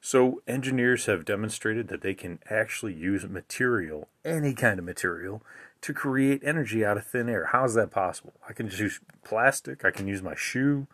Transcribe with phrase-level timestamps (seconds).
[0.00, 5.42] So, engineers have demonstrated that they can actually use material, any kind of material,
[5.82, 7.50] to create energy out of thin air.
[7.52, 8.32] How is that possible?
[8.48, 10.86] I can just use plastic, I can use my shoe,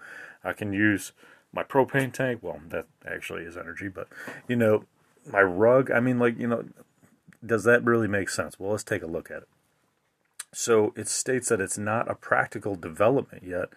[0.42, 1.12] I can use
[1.52, 2.40] my propane tank.
[2.42, 4.08] Well, that actually is energy, but
[4.48, 4.86] you know,
[5.30, 5.92] my rug.
[5.92, 6.64] I mean, like, you know,
[7.46, 8.58] does that really make sense?
[8.58, 9.48] Well, let's take a look at it.
[10.54, 13.70] So it states that it's not a practical development yet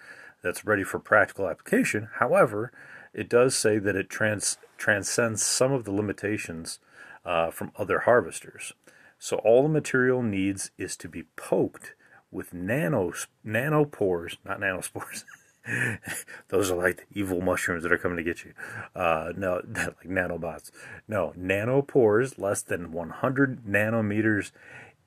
[0.43, 2.09] that's ready for practical application.
[2.19, 2.71] However,
[3.13, 6.79] it does say that it trans- transcends some of the limitations
[7.25, 8.73] uh, from other harvesters.
[9.17, 11.95] So all the material needs is to be poked
[12.31, 13.11] with nano
[13.45, 15.23] nanopores, not nanospores.
[16.49, 18.53] Those are like evil mushrooms that are coming to get you.
[18.95, 20.71] Uh, no, like nanobots.
[21.07, 24.51] No, nanopores less than 100 nanometers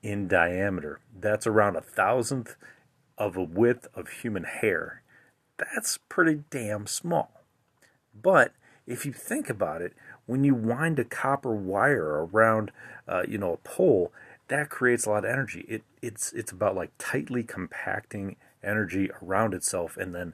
[0.03, 0.99] in diameter.
[1.17, 2.55] That's around a thousandth
[3.17, 5.03] of a width of human hair.
[5.57, 7.41] That's pretty damn small.
[8.19, 8.53] But
[8.87, 9.93] if you think about it,
[10.25, 12.71] when you wind a copper wire around,
[13.07, 14.11] uh, you know, a pole,
[14.47, 15.65] that creates a lot of energy.
[15.67, 20.33] It it's it's about like tightly compacting energy around itself and then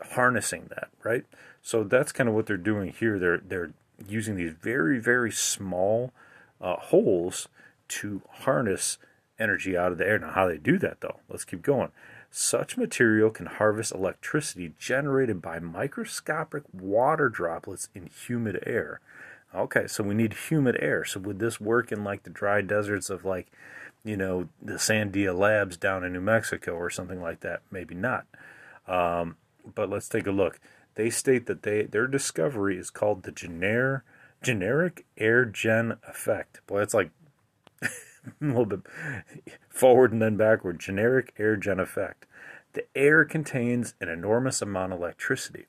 [0.00, 1.24] harnessing that, right?
[1.62, 3.18] So that's kind of what they're doing here.
[3.18, 3.72] They're they're
[4.08, 6.12] using these very very small
[6.60, 7.48] uh, holes
[7.88, 8.98] to harness
[9.38, 10.18] energy out of the air.
[10.18, 11.90] Now, how they do that, though, let's keep going.
[12.30, 19.00] Such material can harvest electricity generated by microscopic water droplets in humid air.
[19.54, 21.04] Okay, so we need humid air.
[21.04, 23.50] So would this work in like the dry deserts of like,
[24.04, 27.62] you know, the Sandia Labs down in New Mexico or something like that?
[27.70, 28.26] Maybe not.
[28.86, 29.36] Um,
[29.74, 30.60] but let's take a look.
[30.96, 34.02] They state that they their discovery is called the gener,
[34.42, 36.60] generic air gen effect.
[36.66, 37.10] Boy, that's like
[37.82, 37.88] a
[38.40, 38.80] little bit
[39.68, 40.78] forward and then backward.
[40.78, 42.26] Generic air gen effect.
[42.74, 45.66] The air contains an enormous amount of electricity.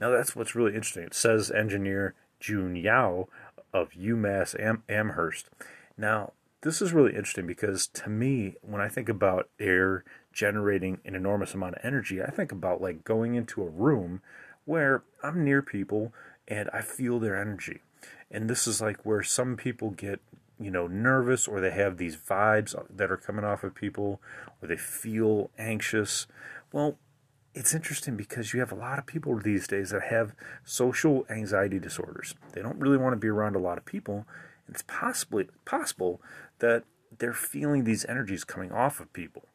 [0.00, 1.04] Now that's what's really interesting.
[1.04, 3.28] It says engineer Jun Yao
[3.72, 5.50] of UMass Am- Amherst.
[5.96, 6.32] Now
[6.62, 11.54] this is really interesting because to me, when I think about air generating an enormous
[11.54, 14.22] amount of energy, I think about like going into a room
[14.64, 16.12] where I'm near people
[16.46, 17.80] and I feel their energy.
[18.30, 20.20] And this is like where some people get
[20.60, 24.20] you know nervous or they have these vibes that are coming off of people
[24.60, 26.26] or they feel anxious
[26.72, 26.98] well
[27.54, 30.32] it's interesting because you have a lot of people these days that have
[30.64, 32.34] social anxiety disorders.
[32.52, 34.26] They don't really want to be around a lot of people.
[34.68, 36.20] It's possibly possible
[36.60, 36.84] that
[37.18, 39.46] they're feeling these energies coming off of people.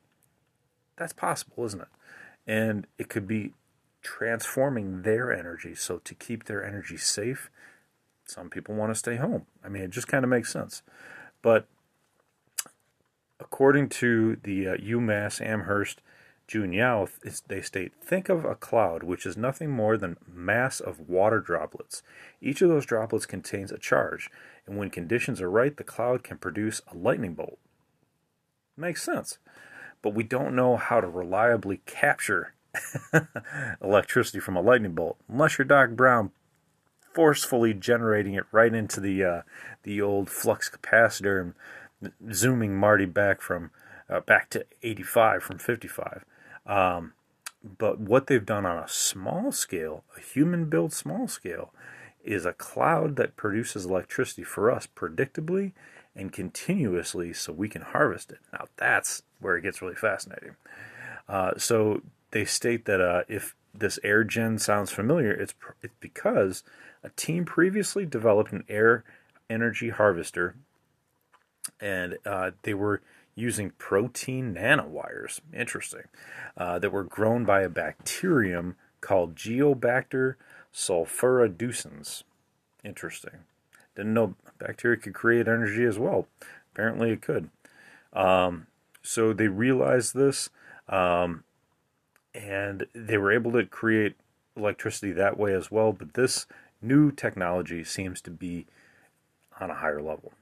[0.97, 1.87] That's possible, isn't it?
[2.45, 3.53] And it could be
[4.01, 5.75] transforming their energy.
[5.75, 7.49] So to keep their energy safe,
[8.25, 9.45] some people want to stay home.
[9.63, 10.81] I mean, it just kind of makes sense.
[11.41, 11.67] But
[13.39, 16.01] according to the uh, UMass Amherst
[16.47, 17.07] Jun Yao,
[17.47, 22.03] they state, think of a cloud, which is nothing more than mass of water droplets.
[22.41, 24.29] Each of those droplets contains a charge,
[24.67, 27.59] and when conditions are right, the cloud can produce a lightning bolt.
[28.75, 29.37] Makes sense.
[30.01, 32.53] But we don't know how to reliably capture
[33.81, 36.31] electricity from a lightning bolt, unless you're Doc Brown
[37.13, 39.41] forcefully generating it right into the uh,
[39.83, 43.71] the old flux capacitor and zooming Marty back from
[44.09, 46.25] uh, back to 85 from 55.
[46.65, 47.13] Um,
[47.63, 51.73] but what they've done on a small scale, a human built small scale,
[52.23, 55.71] is a cloud that produces electricity for us predictably
[56.15, 58.39] and continuously so we can harvest it.
[58.51, 60.55] Now, that's where it gets really fascinating.
[61.27, 62.01] Uh, so,
[62.31, 66.63] they state that uh, if this AirGen sounds familiar, it's, it's because
[67.03, 69.03] a team previously developed an air
[69.49, 70.55] energy harvester
[71.79, 73.01] and uh, they were
[73.35, 75.39] using protein nanowires.
[75.53, 76.03] Interesting.
[76.55, 80.35] Uh, that were grown by a bacterium called Geobacter
[80.73, 82.23] sulfurreducens.
[82.83, 83.39] Interesting.
[83.95, 86.27] Didn't know bacteria could create energy as well.
[86.73, 87.49] Apparently it could.
[88.11, 88.67] Um,
[89.01, 90.49] so they realized this
[90.87, 91.43] um,
[92.33, 94.15] and they were able to create
[94.55, 95.91] electricity that way as well.
[95.91, 96.45] But this
[96.81, 98.65] new technology seems to be
[99.59, 100.33] on a higher level.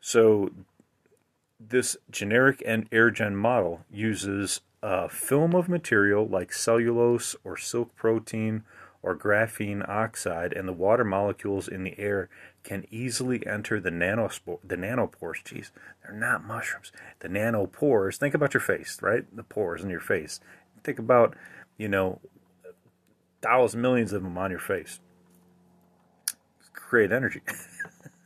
[0.00, 0.50] So
[1.58, 8.64] this generic and airgen model uses a film of material like cellulose or silk protein
[9.02, 12.28] or graphene oxide, and the water molecules in the air
[12.62, 15.42] can easily enter the nanospore, the nanopores.
[15.42, 15.70] Geez,
[16.02, 16.92] they're not mushrooms.
[17.20, 18.16] The nanopores.
[18.16, 19.24] Think about your face, right?
[19.34, 20.40] The pores in your face.
[20.82, 21.34] Think about,
[21.76, 22.20] you know,
[23.42, 25.00] thousands, millions of them on your face.
[26.72, 27.42] Create energy.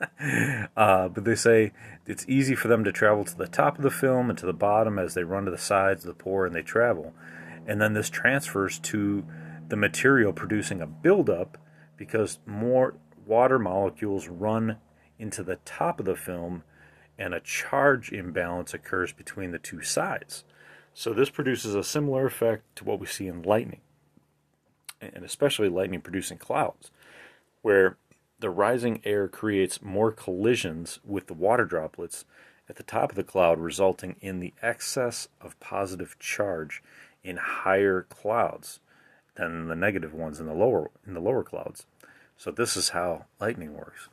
[0.76, 1.72] uh, but they say
[2.06, 4.52] it's easy for them to travel to the top of the film and to the
[4.52, 7.12] bottom as they run to the sides of the pore and they travel.
[7.66, 9.24] And then this transfers to
[9.68, 11.58] the material producing a buildup
[11.96, 12.94] because more
[13.26, 14.76] water molecules run
[15.18, 16.62] into the top of the film
[17.18, 20.44] and a charge imbalance occurs between the two sides.
[20.94, 23.80] So this produces a similar effect to what we see in lightning,
[25.00, 26.92] and especially lightning producing clouds,
[27.62, 27.96] where
[28.38, 32.24] the rising air creates more collisions with the water droplets
[32.68, 36.82] at the top of the cloud, resulting in the excess of positive charge
[37.24, 38.78] in higher clouds
[39.34, 41.86] than the negative ones in the lower in the lower clouds.
[42.36, 44.08] So this is how lightning works.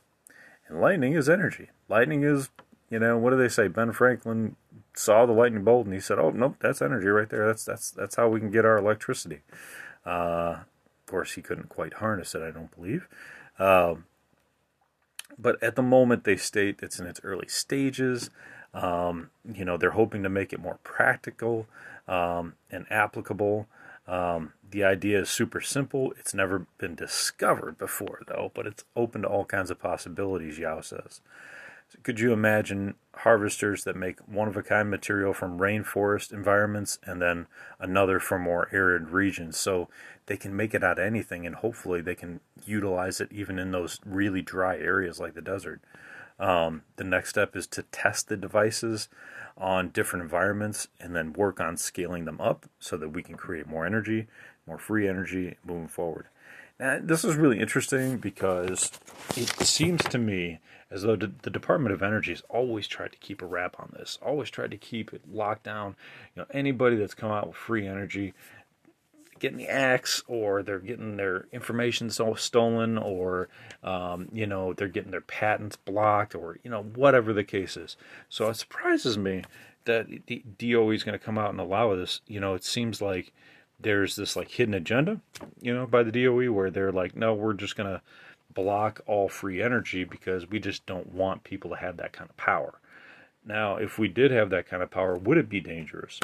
[0.68, 1.70] And lightning is energy.
[1.88, 2.50] Lightning is,
[2.90, 3.68] you know, what do they say?
[3.68, 4.56] Ben Franklin
[4.94, 7.46] saw the lightning bolt and he said, "Oh, nope, that's energy right there.
[7.46, 9.40] That's that's that's how we can get our electricity."
[10.04, 13.08] Uh, of course, he couldn't quite harness it, I don't believe.
[13.58, 14.04] Um,
[15.38, 18.30] but at the moment, they state it's in its early stages.
[18.74, 21.66] Um, you know, they're hoping to make it more practical
[22.08, 23.66] um, and applicable.
[24.06, 26.12] Um, the idea is super simple.
[26.18, 30.80] It's never been discovered before, though, but it's open to all kinds of possibilities, Yao
[30.80, 31.20] says.
[32.02, 37.20] Could you imagine harvesters that make one of a kind material from rainforest environments and
[37.20, 37.46] then
[37.78, 39.56] another from more arid regions?
[39.56, 39.88] So
[40.26, 43.70] they can make it out of anything, and hopefully they can utilize it even in
[43.70, 45.80] those really dry areas like the desert.
[46.38, 49.08] Um, the next step is to test the devices
[49.56, 53.66] on different environments and then work on scaling them up so that we can create
[53.66, 54.26] more energy,
[54.66, 56.26] more free energy moving forward.
[56.78, 58.90] Now, this is really interesting because
[59.36, 60.58] it seems to me
[60.92, 64.18] as though the Department of Energy has always tried to keep a wrap on this,
[64.20, 65.96] always tried to keep it locked down.
[66.34, 68.34] You know, anybody that's come out with free energy,
[69.38, 73.48] getting the axe, or they're getting their information so stolen, or
[73.82, 77.96] um, you know they're getting their patents blocked, or you know whatever the case is.
[78.28, 79.44] So it surprises me
[79.86, 82.20] that the DOE is going to come out and allow this.
[82.26, 83.32] You know, it seems like
[83.82, 85.20] there's this like hidden agenda,
[85.60, 88.00] you know, by the DOE where they're like, no, we're just going to
[88.54, 92.36] block all free energy because we just don't want people to have that kind of
[92.36, 92.74] power.
[93.44, 96.20] Now, if we did have that kind of power, would it be dangerous?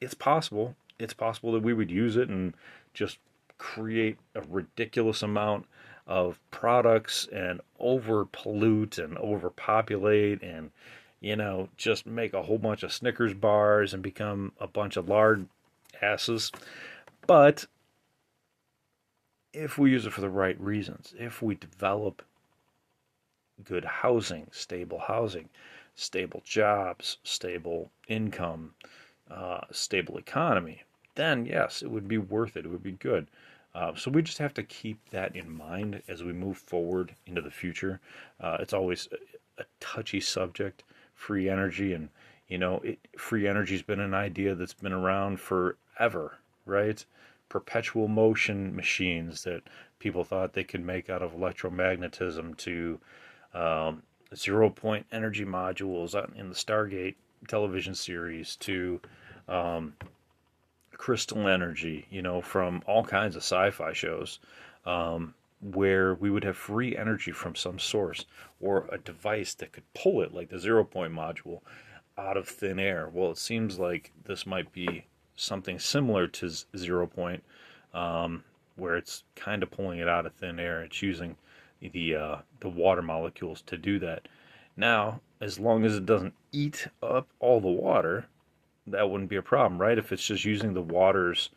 [0.00, 0.76] It's possible.
[0.98, 2.54] It's possible that we would use it and
[2.94, 3.18] just
[3.58, 5.66] create a ridiculous amount
[6.06, 10.70] of products and over pollute and overpopulate and
[11.20, 15.08] you know just make a whole bunch of Snickers bars and become a bunch of
[15.08, 15.46] lard
[16.02, 16.50] asses
[17.30, 17.66] But
[19.52, 22.22] if we use it for the right reasons, if we develop
[23.62, 25.48] good housing, stable housing,
[25.94, 28.74] stable jobs, stable income,
[29.30, 30.82] uh, stable economy,
[31.14, 32.64] then yes, it would be worth it.
[32.64, 33.28] It would be good.
[33.76, 37.40] Uh, so we just have to keep that in mind as we move forward into
[37.40, 38.00] the future.
[38.40, 40.82] Uh, it's always a, a, touchy subject,
[41.14, 42.08] free energy, and
[42.48, 47.04] you know, it, free energy's been an idea that's been around forever, right?
[47.50, 49.62] Perpetual motion machines that
[49.98, 52.98] people thought they could make out of electromagnetism to
[53.52, 54.02] um,
[54.34, 57.16] zero point energy modules in the Stargate
[57.48, 59.00] television series to
[59.48, 59.94] um,
[60.92, 64.38] crystal energy, you know, from all kinds of sci fi shows,
[64.86, 68.24] um, where we would have free energy from some source
[68.60, 71.60] or a device that could pull it, like the zero point module,
[72.16, 73.10] out of thin air.
[73.12, 75.06] Well, it seems like this might be
[75.40, 77.42] something similar to zero point,
[77.94, 78.44] um,
[78.76, 80.82] where it's kind of pulling it out of thin air.
[80.82, 81.36] It's using
[81.80, 84.28] the uh, the water molecules to do that.
[84.76, 88.26] Now, as long as it doesn't eat up all the water,
[88.86, 89.98] that wouldn't be a problem, right?
[89.98, 91.50] If it's just using the water's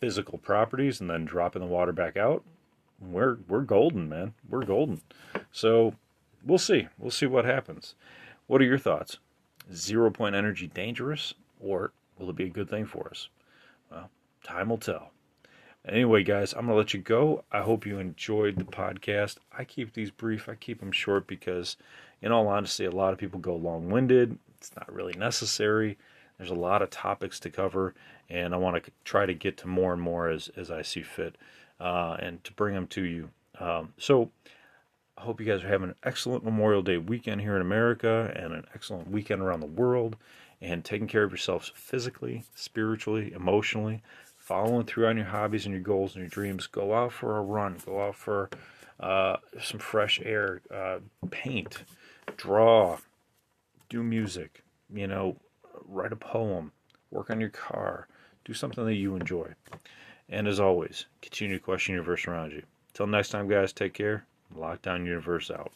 [0.00, 2.42] physical properties and then dropping the water back out,
[3.00, 4.34] we're we're golden, man.
[4.48, 5.00] We're golden.
[5.50, 5.94] So
[6.44, 6.88] we'll see.
[6.98, 7.94] We'll see what happens.
[8.46, 9.18] What are your thoughts?
[9.72, 11.92] Zero point energy dangerous, or
[12.22, 13.28] will it be a good thing for us?
[13.90, 14.08] Well,
[14.44, 15.10] time will tell.
[15.86, 17.44] Anyway, guys, I'm going to let you go.
[17.50, 19.38] I hope you enjoyed the podcast.
[19.56, 21.76] I keep these brief, I keep them short because,
[22.20, 24.38] in all honesty, a lot of people go long winded.
[24.58, 25.98] It's not really necessary.
[26.38, 27.94] There's a lot of topics to cover,
[28.30, 31.02] and I want to try to get to more and more as, as I see
[31.02, 31.36] fit
[31.80, 33.30] uh, and to bring them to you.
[33.58, 34.30] Um, so,
[35.18, 38.52] I hope you guys are having an excellent Memorial Day weekend here in America and
[38.52, 40.16] an excellent weekend around the world
[40.62, 44.00] and taking care of yourselves physically, spiritually, emotionally,
[44.36, 46.68] following through on your hobbies and your goals and your dreams.
[46.68, 48.48] Go out for a run, go out for
[49.00, 50.98] uh, some fresh air, uh,
[51.30, 51.82] paint,
[52.36, 52.98] draw,
[53.88, 54.62] do music,
[54.94, 55.36] you know,
[55.86, 56.70] write a poem,
[57.10, 58.06] work on your car,
[58.44, 59.48] do something that you enjoy.
[60.28, 62.62] And as always, continue to question your universe around you.
[62.94, 64.24] Till next time, guys, take care.
[64.56, 65.72] Lockdown Universe out.